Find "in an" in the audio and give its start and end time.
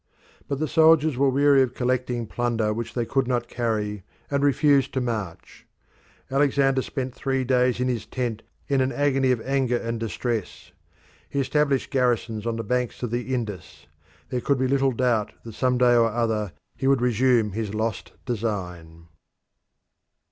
8.67-8.91